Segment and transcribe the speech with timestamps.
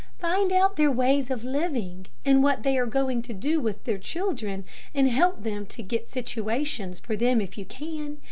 [0.17, 3.99] Find out their ways of living, and what they are going to do with their
[3.99, 8.17] children, and help them to get situations for them if you can.